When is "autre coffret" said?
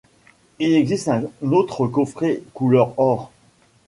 1.43-2.41